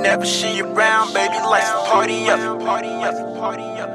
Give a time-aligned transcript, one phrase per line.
[0.00, 2.60] Whenever she around, baby, lights the party up.
[2.60, 3.90] Party up, party up.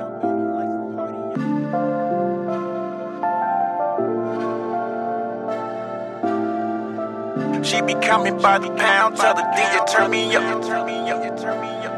[7.65, 10.61] She be coming by the pound, tell the DJ turn me up.
[10.61, 11.95] Turn me up, turn me up.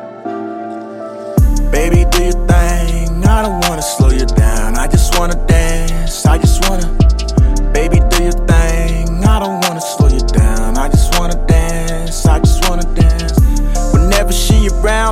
[1.69, 3.25] Baby, do your thing.
[3.25, 3.81] I don't wanna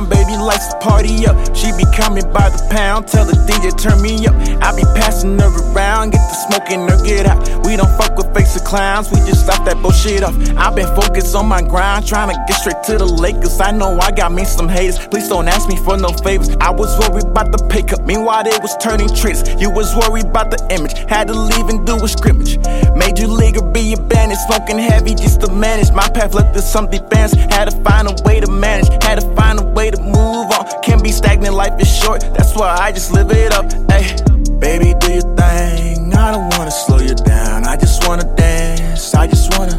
[0.04, 1.36] baby, lights the party up.
[1.56, 3.08] She be coming by the pound.
[3.08, 4.34] Tell the DJ turn me up.
[4.60, 7.40] I be passing her around, get the smoking her get out.
[7.64, 9.10] We don't fuck with fakes clowns.
[9.10, 10.34] We just stop that bullshit off.
[10.56, 13.60] i been focused on my grind, trying to get straight to the Lakers.
[13.60, 14.98] I know I got me some haters.
[15.08, 16.50] Please don't ask me for no favors.
[16.60, 18.04] I was worried about the pickup.
[18.04, 19.42] Meanwhile, they was turning tricks.
[19.60, 20.92] You was worried about the image.
[21.08, 22.58] Had to leave and do a scrimmage.
[22.96, 25.90] Major leaguer be a bandit, smoking heavy just to manage.
[25.92, 27.32] My path looked to some defense.
[27.32, 28.88] Had to find a way to manage.
[29.02, 29.64] Had to find a
[31.46, 32.20] Stagnant, life is short.
[32.34, 33.70] That's why I just live it up.
[33.90, 34.16] Hey,
[34.58, 36.12] baby, do your thing.
[36.14, 37.64] I don't wanna slow you down.
[37.64, 39.14] I just wanna dance.
[39.14, 39.76] I just wanna.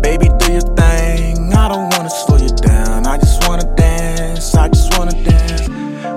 [0.00, 1.52] Baby, do your thing.
[1.54, 3.06] I don't wanna slow you down.
[3.06, 4.54] I just wanna dance.
[4.54, 5.68] I just wanna dance.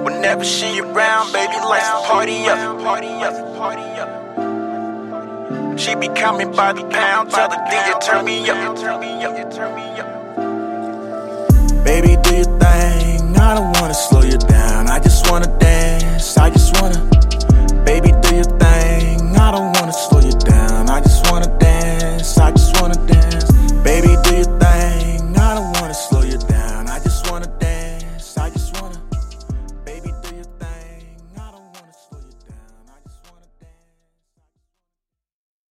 [0.03, 1.61] Whenever she around, baby, the
[2.05, 2.79] party up.
[2.83, 4.09] Party up, party up.
[5.79, 8.75] She be coming by the pound, tell the DJ turn me up.
[8.77, 10.09] Turn me up, turn me up.
[11.83, 12.58] Baby, do your